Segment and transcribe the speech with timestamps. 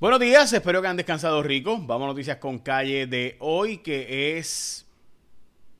[0.00, 1.76] Buenos días, espero que han descansado rico.
[1.78, 4.86] Vamos a noticias con calle de hoy, que es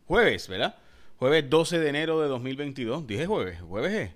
[0.07, 0.77] jueves, ¿verdad?
[1.17, 3.07] Jueves 12 de enero de 2022.
[3.07, 4.11] Dije jueves, jueves es.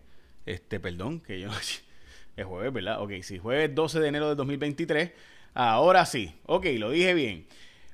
[0.45, 1.55] Este, perdón, que yo no
[2.37, 3.01] Es jueves, ¿verdad?
[3.01, 5.13] Ok, sí, jueves 12 de enero de 2023.
[5.55, 7.47] Ahora sí, ok, lo dije bien.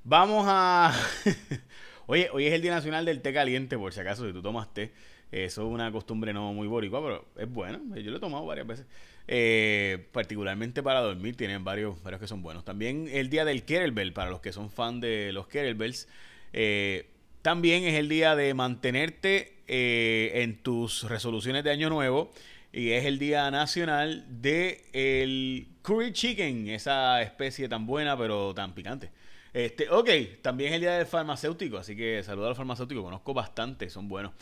[0.02, 0.92] Vamos a...
[2.10, 4.74] Oye, hoy es el Día Nacional del Té Caliente, por si acaso, si tú tomas
[4.74, 4.90] té.
[5.30, 7.78] Eso es una costumbre no muy boricua, pero es bueno.
[7.94, 8.86] Yo lo he tomado varias veces.
[9.28, 12.64] Eh, particularmente para dormir, tienen varios, varios que son buenos.
[12.64, 16.08] También el día del Kettlebell, para los que son fan de los Kettlebells.
[16.52, 17.06] Eh,
[17.42, 22.32] también es el día de mantenerte eh, en tus resoluciones de Año Nuevo.
[22.72, 28.74] Y es el día nacional de el curry chicken, esa especie tan buena pero tan
[28.74, 29.10] picante.
[29.52, 30.08] Este, ok,
[30.42, 34.08] también es el día del farmacéutico, así que saludo a los farmacéuticos, conozco bastante, son
[34.08, 34.32] buenos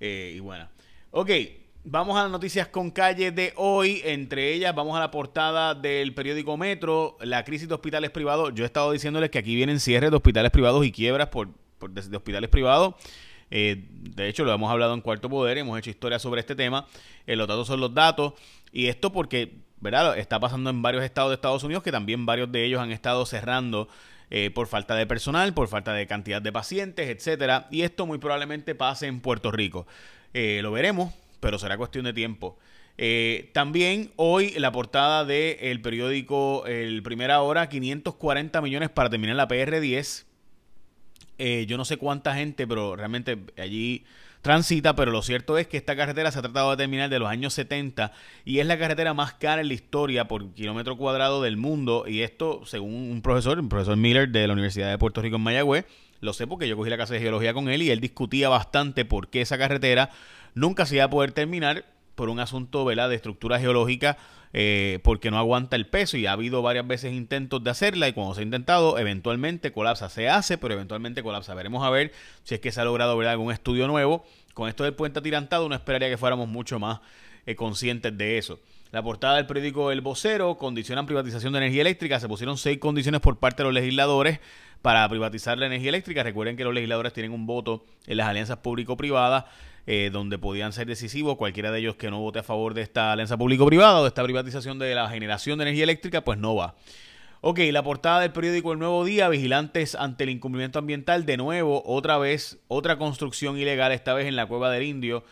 [0.00, 0.68] y buenas.
[1.10, 1.30] Ok,
[1.88, 4.02] Vamos a las noticias con calle de hoy.
[4.04, 8.52] Entre ellas, vamos a la portada del periódico Metro, la crisis de hospitales privados.
[8.56, 11.48] Yo he estado diciéndoles que aquí vienen cierres de hospitales privados y quiebras por,
[11.90, 12.96] de, hospitales privados.
[13.52, 16.88] Eh, de hecho, lo hemos hablado en Cuarto Poder, hemos hecho historia sobre este tema.
[17.24, 18.32] Eh, los datos son los datos.
[18.72, 20.18] Y esto porque, ¿verdad?
[20.18, 23.24] Está pasando en varios estados de Estados Unidos que también varios de ellos han estado
[23.26, 23.86] cerrando
[24.30, 27.68] eh, por falta de personal, por falta de cantidad de pacientes, etcétera.
[27.70, 29.86] Y esto muy probablemente pase en Puerto Rico.
[30.32, 32.58] lo veremos pero será cuestión de tiempo.
[32.98, 39.48] Eh, también hoy la portada del periódico El Primera Hora, 540 millones para terminar la
[39.48, 40.24] PR10.
[41.38, 44.04] Eh, yo no sé cuánta gente, pero realmente allí
[44.46, 47.28] transita, pero lo cierto es que esta carretera se ha tratado de terminar de los
[47.28, 48.12] años 70
[48.44, 52.04] y es la carretera más cara en la historia por kilómetro cuadrado del mundo.
[52.06, 55.42] Y esto, según un profesor, un profesor Miller de la Universidad de Puerto Rico en
[55.42, 55.84] Mayagüez,
[56.20, 59.04] lo sé porque yo cogí la clase de geología con él y él discutía bastante
[59.04, 60.10] por qué esa carretera
[60.54, 61.84] nunca se iba a poder terminar
[62.16, 64.18] por un asunto de estructura geológica
[64.52, 68.14] eh, porque no aguanta el peso y ha habido varias veces intentos de hacerla y
[68.14, 70.08] cuando se ha intentado eventualmente colapsa.
[70.08, 71.54] Se hace, pero eventualmente colapsa.
[71.54, 74.24] Veremos a ver si es que se ha logrado ver algún estudio nuevo.
[74.54, 77.00] Con esto del puente atirantado no esperaría que fuéramos mucho más
[77.44, 78.58] eh, conscientes de eso.
[78.92, 82.18] La portada del periódico El Vocero condicionan privatización de energía eléctrica.
[82.18, 84.40] Se pusieron seis condiciones por parte de los legisladores
[84.82, 86.22] para privatizar la energía eléctrica.
[86.22, 89.44] Recuerden que los legisladores tienen un voto en las alianzas público-privadas
[89.86, 91.36] eh, donde podían ser decisivos.
[91.36, 94.24] Cualquiera de ellos que no vote a favor de esta alianza público-privada o de esta
[94.24, 96.74] privatización de la generación de energía eléctrica, pues no va.
[97.40, 101.82] Ok, la portada del periódico El Nuevo Día, vigilantes ante el incumplimiento ambiental, de nuevo,
[101.86, 105.22] otra vez, otra construcción ilegal, esta vez en la Cueva del Indio.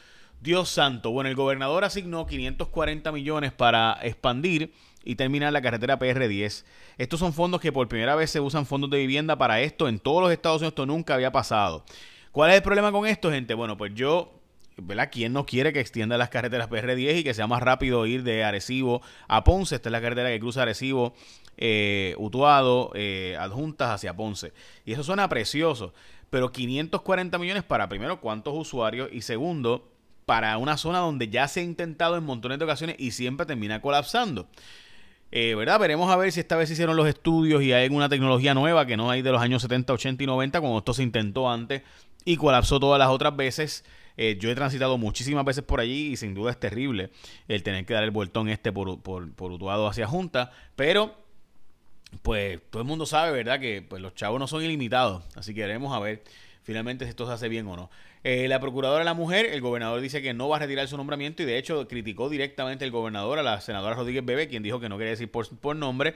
[0.40, 4.72] Dios santo, bueno, el gobernador asignó 540 millones para expandir
[5.04, 6.64] y terminar la carretera PR10.
[6.98, 9.98] Estos son fondos que por primera vez se usan fondos de vivienda para esto en
[9.98, 11.84] todos los Estados Unidos, esto nunca había pasado.
[12.32, 13.54] ¿Cuál es el problema con esto, gente?
[13.54, 14.40] Bueno, pues yo
[14.76, 15.08] ¿verdad?
[15.12, 18.44] ¿Quién no quiere que extienda las carreteras PR10 y que sea más rápido ir de
[18.44, 19.76] Arecibo a Ponce?
[19.76, 21.14] Esta es la carretera que cruza Arecibo,
[21.56, 24.52] eh, Utuado, eh, adjuntas hacia Ponce.
[24.84, 25.94] Y eso suena precioso,
[26.30, 29.88] pero 540 millones para primero cuántos usuarios y segundo
[30.26, 33.80] para una zona donde ya se ha intentado en montones de ocasiones y siempre termina
[33.80, 34.48] colapsando.
[35.36, 35.80] Eh, ¿Verdad?
[35.80, 38.96] Veremos a ver si esta vez hicieron los estudios y hay alguna tecnología nueva que
[38.96, 41.82] no hay de los años 70, 80 y 90, como esto se intentó antes
[42.24, 43.84] y colapsó todas las otras veces.
[44.16, 47.10] Eh, yo he transitado muchísimas veces por allí y sin duda es terrible
[47.48, 51.16] el tener que dar el vueltón este por, por, por Utuado hacia Junta, pero
[52.22, 53.58] pues todo el mundo sabe, ¿verdad?
[53.58, 56.22] Que pues, los chavos no son ilimitados, así que veremos a ver
[56.64, 57.90] finalmente si esto se hace bien o no.
[58.24, 61.42] Eh, la procuradora la mujer, el gobernador dice que no va a retirar su nombramiento
[61.42, 64.88] y de hecho criticó directamente el gobernador a la senadora Rodríguez Bebe, quien dijo que
[64.88, 66.14] no quería decir por, nombre,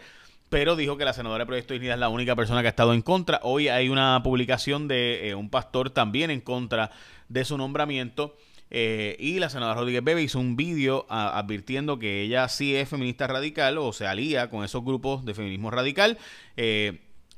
[0.48, 2.94] pero dijo que la senadora de Proyecto Dignidad es la única persona que ha estado
[2.94, 3.40] en contra.
[3.42, 6.90] Hoy hay una publicación de eh, un pastor también en contra
[7.28, 8.34] de su nombramiento.
[8.70, 13.26] Eh, y la senadora Rodríguez Bebe hizo un vídeo advirtiendo que ella sí es feminista
[13.26, 16.18] radical o se alía con esos grupos de feminismo radical.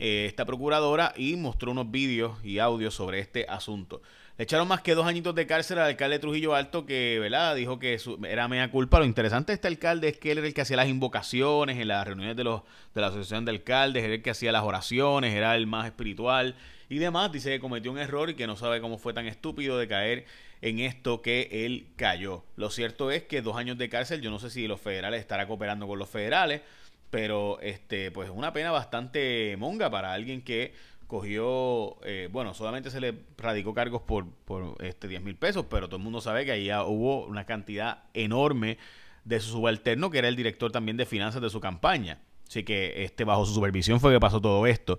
[0.01, 4.03] Esta procuradora y mostró unos vídeos y audios sobre este asunto.
[4.39, 7.55] Le echaron más que dos añitos de cárcel al alcalde de Trujillo Alto que, ¿verdad?
[7.55, 8.99] Dijo que era mea culpa.
[8.99, 11.89] Lo interesante de este alcalde es que él era el que hacía las invocaciones en
[11.89, 12.63] las reuniones de, los,
[12.95, 16.55] de la asociación de alcaldes, era el que hacía las oraciones, era el más espiritual
[16.89, 17.31] y demás.
[17.31, 20.25] Dice que cometió un error y que no sabe cómo fue tan estúpido de caer
[20.63, 22.43] en esto que él cayó.
[22.57, 25.47] Lo cierto es que dos años de cárcel, yo no sé si los federales estará
[25.47, 26.63] cooperando con los federales,
[27.11, 30.73] pero este, pues una pena bastante monga para alguien que
[31.07, 35.89] cogió, eh, bueno, solamente se le radicó cargos por, por este 10 mil pesos, pero
[35.89, 38.79] todo el mundo sabe que ahí ya hubo una cantidad enorme
[39.25, 42.21] de su subalterno, que era el director también de finanzas de su campaña.
[42.49, 44.99] Así que este, bajo su supervisión fue que pasó todo esto.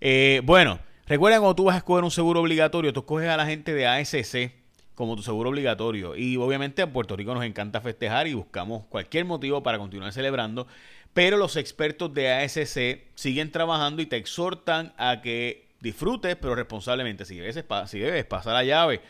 [0.00, 3.46] Eh, bueno, recuerda cuando tú vas a escoger un seguro obligatorio, tú escoges a la
[3.46, 4.52] gente de ASC
[4.98, 6.16] como tu seguro obligatorio.
[6.16, 10.66] Y obviamente a Puerto Rico nos encanta festejar y buscamos cualquier motivo para continuar celebrando.
[11.18, 17.24] Pero los expertos de ASC siguen trabajando y te exhortan a que disfrutes, pero responsablemente.
[17.24, 19.00] Si debes, si pasar la llave,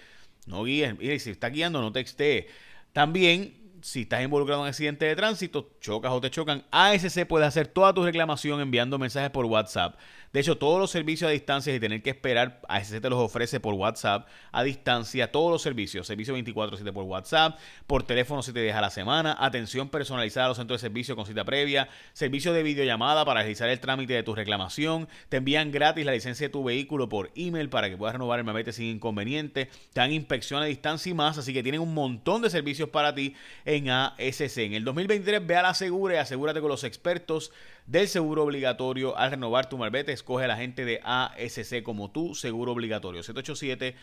[0.46, 0.94] no guíes.
[1.00, 2.46] Y si estás guiando, no textees.
[2.94, 7.44] También si estás involucrado en un accidente de tránsito, chocas o te chocan, ASC puede
[7.44, 9.98] hacer toda tu reclamación enviando mensajes por WhatsApp.
[10.32, 13.60] De hecho, todos los servicios a distancia y tener que esperar, ASC te los ofrece
[13.60, 18.60] por WhatsApp a distancia, todos los servicios, servicio 24/7 por WhatsApp, por teléfono si te
[18.60, 22.62] deja la semana, atención personalizada a los centros de servicio con cita previa, servicio de
[22.62, 26.62] videollamada para realizar el trámite de tu reclamación, te envían gratis la licencia de tu
[26.62, 30.66] vehículo por email para que puedas renovar el mabete sin inconveniente, te dan inspección a
[30.66, 33.34] distancia y más, así que tienen un montón de servicios para ti
[33.64, 34.58] en ASC.
[34.58, 37.50] En el 2023 ve a la segura y asegúrate con los expertos
[37.88, 40.12] del seguro obligatorio al renovar tu marbete.
[40.12, 43.24] Escoge a la gente de ASC como tu seguro obligatorio.
[43.24, 43.96] 787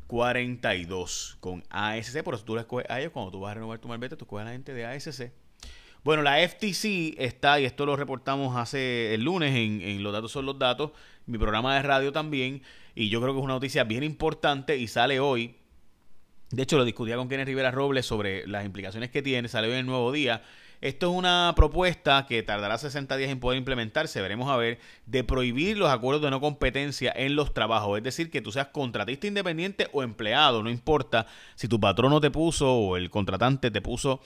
[0.07, 2.23] 787-999-4242 con ASC.
[2.23, 4.25] Por eso tú le escoges a ellos cuando tú vas a renovar tu marbete, tú
[4.25, 5.31] escoges a la gente de ASC.
[6.03, 10.31] Bueno, la FTC está, y esto lo reportamos hace el lunes en, en Los Datos
[10.31, 10.91] son los Datos,
[11.25, 12.61] mi programa de radio también,
[12.93, 15.55] y yo creo que es una noticia bien importante y sale hoy
[16.51, 19.79] de hecho, lo discutía con Kenneth Rivera Robles sobre las implicaciones que tiene, salió en
[19.79, 20.43] el nuevo día.
[20.81, 25.23] Esto es una propuesta que tardará 60 días en poder implementarse, veremos a ver, de
[25.23, 27.97] prohibir los acuerdos de no competencia en los trabajos.
[27.97, 31.25] Es decir, que tú seas contratista independiente o empleado, no importa
[31.55, 34.21] si tu patrono te puso o el contratante te puso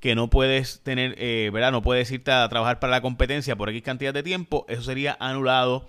[0.00, 1.72] que no puedes tener, eh, ¿verdad?
[1.72, 5.16] No puedes irte a trabajar para la competencia por X cantidad de tiempo, eso sería
[5.18, 5.86] anulado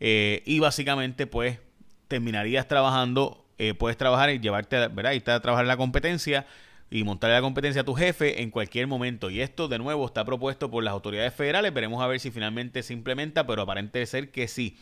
[0.00, 1.60] eh, y básicamente pues
[2.08, 5.12] terminarías trabajando eh, puedes trabajar y llevarte, ¿verdad?
[5.12, 6.46] Irte a trabajar la competencia
[6.90, 9.30] y montarle la competencia a tu jefe en cualquier momento.
[9.30, 11.72] Y esto, de nuevo, está propuesto por las autoridades federales.
[11.72, 14.76] Veremos a ver si finalmente se implementa, pero aparente ser que sí.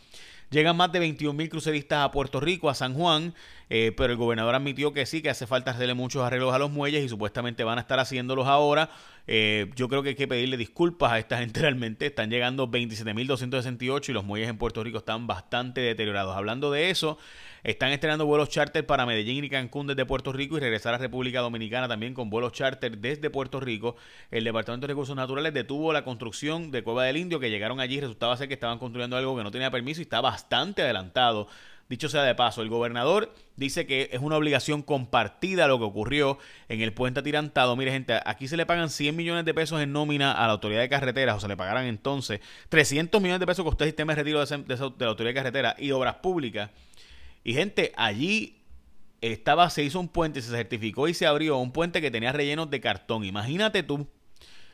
[0.50, 3.34] Llegan más de 21 mil cruceristas a Puerto Rico, a San Juan,
[3.72, 6.72] eh, pero el gobernador admitió que sí, que hace falta hacerle muchos arreglos a los
[6.72, 8.90] muelles y supuestamente van a estar haciéndolos ahora.
[9.28, 12.06] Eh, yo creo que hay que pedirle disculpas a esta gente realmente.
[12.06, 16.37] Están llegando 27.268 y los muelles en Puerto Rico están bastante deteriorados.
[16.37, 17.17] Hablando de eso,
[17.62, 21.38] están estrenando vuelos charter para Medellín y Cancún desde Puerto Rico y regresar a República
[21.38, 23.94] Dominicana también con vuelos charter desde Puerto Rico.
[24.32, 28.00] El Departamento de Recursos Naturales detuvo la construcción de Cueva del Indio, que llegaron allí
[28.00, 31.46] resultaba ser que estaban construyendo algo que no tenía permiso y está bastante adelantado.
[31.91, 36.39] Dicho sea de paso, el gobernador dice que es una obligación compartida lo que ocurrió
[36.71, 37.77] en el puente atirantado.
[37.77, 40.81] Mire, gente, aquí se le pagan 100 millones de pesos en nómina a la autoridad
[40.81, 42.41] de carreteras, o se le pagarán entonces
[42.71, 45.75] 300 millones de pesos que usted sistema de retiro de, de la autoridad de carreteras
[45.79, 46.71] y obras públicas
[47.43, 48.57] y gente, allí
[49.21, 52.71] estaba, se hizo un puente, se certificó y se abrió un puente que tenía rellenos
[52.71, 53.25] de cartón.
[53.25, 54.07] Imagínate tú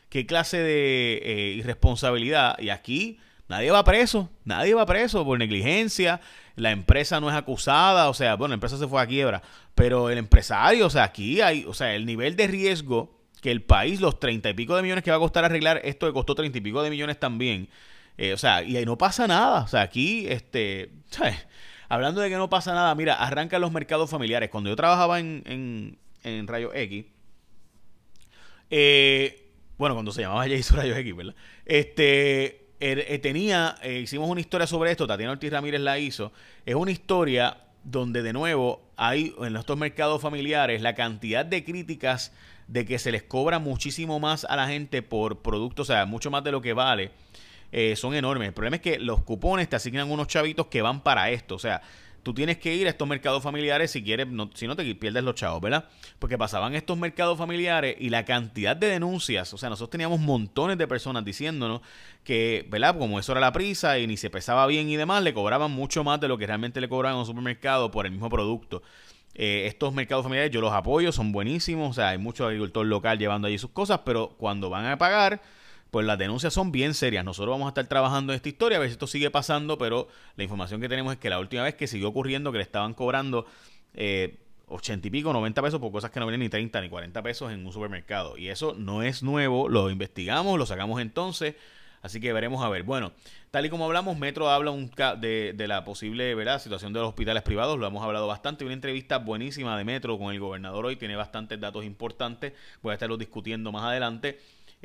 [0.08, 2.58] qué clase de eh, irresponsabilidad.
[2.58, 6.20] Y aquí nadie va preso, nadie va preso por negligencia.
[6.54, 9.42] La empresa no es acusada, o sea, bueno, la empresa se fue a quiebra,
[9.74, 13.62] pero el empresario, o sea, aquí hay, o sea, el nivel de riesgo que el
[13.62, 16.34] país, los treinta y pico de millones que va a costar arreglar, esto que costó
[16.34, 17.68] treinta y pico de millones también.
[18.18, 19.62] Eh, o sea, y ahí no pasa nada.
[19.62, 21.46] O sea, aquí, este, ¿sabes?
[21.88, 24.50] Hablando de que no pasa nada, mira, arrancan los mercados familiares.
[24.50, 27.04] Cuando yo trabajaba en, en, en Rayo X,
[28.70, 31.34] eh, bueno, cuando se llamaba Jason Rayo X, ¿verdad?
[31.64, 36.32] Este, eh, tenía, eh, hicimos una historia sobre esto, Tatiana Ortiz Ramírez la hizo.
[36.64, 42.32] Es una historia donde de nuevo hay en estos mercados familiares la cantidad de críticas
[42.66, 46.30] de que se les cobra muchísimo más a la gente por productos, o sea, mucho
[46.30, 47.12] más de lo que vale
[47.72, 48.48] eh, son enormes.
[48.48, 51.54] El problema es que los cupones te asignan unos chavitos que van para esto.
[51.56, 51.82] O sea,
[52.26, 55.36] tú tienes que ir a estos mercados familiares si quieres, si no te pierdes los
[55.36, 55.84] chavos, ¿verdad?
[56.18, 60.76] Porque pasaban estos mercados familiares y la cantidad de denuncias, o sea, nosotros teníamos montones
[60.76, 61.82] de personas diciéndonos
[62.24, 62.98] que, ¿verdad?
[62.98, 66.02] Como eso era la prisa y ni se pesaba bien y demás, le cobraban mucho
[66.02, 68.82] más de lo que realmente le cobraban en un supermercado por el mismo producto.
[69.36, 73.20] Eh, estos mercados familiares yo los apoyo, son buenísimos, o sea, hay mucho agricultor local
[73.20, 75.40] llevando allí sus cosas, pero cuando van a pagar
[75.96, 77.24] pues las denuncias son bien serias.
[77.24, 80.08] Nosotros vamos a estar trabajando en esta historia, a ver si esto sigue pasando, pero
[80.36, 82.92] la información que tenemos es que la última vez que siguió ocurriendo que le estaban
[82.92, 83.46] cobrando
[83.94, 84.36] eh,
[84.68, 87.50] 80 y pico, 90 pesos por cosas que no vienen ni 30 ni 40 pesos
[87.50, 88.36] en un supermercado.
[88.36, 91.54] Y eso no es nuevo, lo investigamos, lo sacamos entonces.
[92.02, 92.82] Así que veremos a ver.
[92.82, 93.12] Bueno,
[93.50, 96.60] tal y como hablamos, Metro habla un de, de, la posible ¿verdad?
[96.60, 97.78] situación de los hospitales privados.
[97.78, 98.66] Lo hemos hablado bastante.
[98.66, 100.96] Una entrevista buenísima de Metro con el gobernador hoy.
[100.96, 102.52] Tiene bastantes datos importantes.
[102.82, 104.38] Voy a estarlos discutiendo más adelante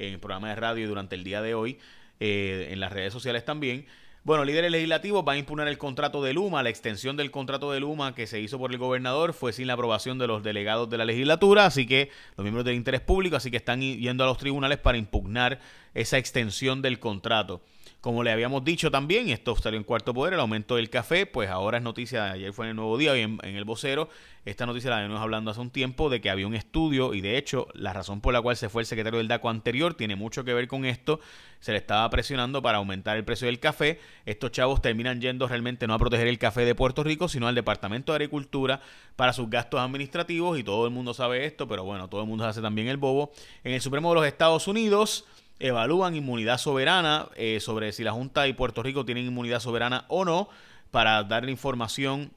[0.07, 1.79] en el programa de radio durante el día de hoy,
[2.19, 3.85] eh, en las redes sociales también.
[4.23, 6.61] Bueno, líderes legislativos van a impugnar el contrato de Luma.
[6.61, 9.73] La extensión del contrato de Luma que se hizo por el gobernador fue sin la
[9.73, 13.49] aprobación de los delegados de la legislatura, así que los miembros del interés público, así
[13.49, 15.59] que están yendo a los tribunales para impugnar
[15.95, 17.61] esa extensión del contrato.
[18.01, 21.51] Como le habíamos dicho también, esto salió en cuarto poder, el aumento del café, pues
[21.51, 24.09] ahora es noticia, ayer fue en el Nuevo Día, y en, el vocero,
[24.43, 27.37] esta noticia la venimos hablando hace un tiempo de que había un estudio y de
[27.37, 30.43] hecho la razón por la cual se fue el secretario del DACO anterior tiene mucho
[30.43, 31.19] que ver con esto,
[31.59, 35.85] se le estaba presionando para aumentar el precio del café, estos chavos terminan yendo realmente
[35.85, 38.81] no a proteger el café de Puerto Rico, sino al Departamento de Agricultura
[39.15, 42.45] para sus gastos administrativos y todo el mundo sabe esto, pero bueno, todo el mundo
[42.45, 43.31] hace también el bobo.
[43.63, 45.27] En el Supremo de los Estados Unidos,
[45.61, 50.25] evalúan inmunidad soberana eh, sobre si la Junta y Puerto Rico tienen inmunidad soberana o
[50.25, 50.49] no
[50.89, 52.31] para darle información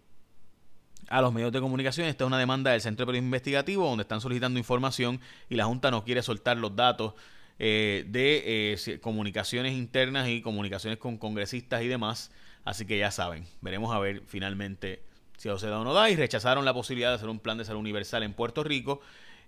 [1.08, 2.06] a los medios de comunicación.
[2.06, 5.64] Esta es una demanda del Centro de Periodismo Investigativo donde están solicitando información y la
[5.64, 7.14] Junta no quiere soltar los datos
[7.58, 12.30] eh, de eh, comunicaciones internas y comunicaciones con congresistas y demás.
[12.64, 15.02] Así que ya saben, veremos a ver finalmente
[15.38, 17.64] si se da o no da y rechazaron la posibilidad de hacer un plan de
[17.64, 19.00] salud universal en Puerto Rico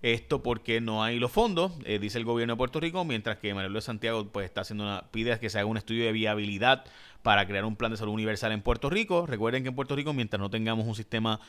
[0.03, 3.55] esto porque no hay los fondos, eh, dice el gobierno de Puerto Rico, mientras que
[3.55, 6.85] Manuel de Santiago pues está haciendo una pide que se haga un estudio de viabilidad
[7.23, 9.27] para crear un plan de salud universal en Puerto Rico.
[9.27, 11.41] Recuerden que en Puerto Rico mientras no tengamos un sistema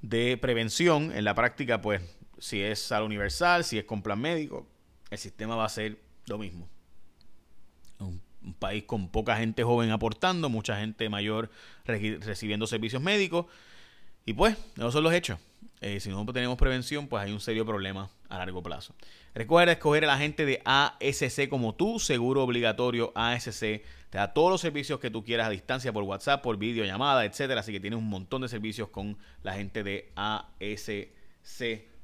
[0.00, 2.02] de prevención, en la práctica pues
[2.38, 4.66] si es salud universal, si es con plan médico,
[5.10, 6.68] el sistema va a ser lo mismo.
[8.00, 11.50] Un, un país con poca gente joven aportando, mucha gente mayor
[11.84, 13.46] recibiendo servicios médicos
[14.24, 15.38] y pues, esos son los hechos.
[15.82, 18.94] Eh, si no tenemos prevención, pues hay un serio problema a largo plazo.
[19.34, 23.82] Recuerda escoger a la gente de ASC como tu seguro obligatorio ASC.
[24.10, 27.62] Te da todos los servicios que tú quieras a distancia por WhatsApp, por videollamada, etcétera.
[27.62, 31.08] Así que tienes un montón de servicios con la gente de ASC,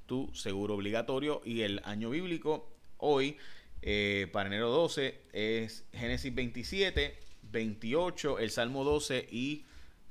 [0.07, 1.41] tu seguro obligatorio.
[1.45, 3.37] Y el año bíblico hoy,
[3.83, 7.17] eh, para enero 12, es Génesis 27,
[7.53, 9.67] 28, el Salmo 12 y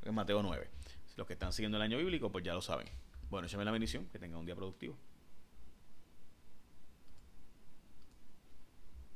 [0.09, 0.69] Mateo 9.
[1.17, 2.87] Los que están siguiendo el año bíblico, pues ya lo saben.
[3.29, 4.97] Bueno, échame la bendición, que tenga un día productivo.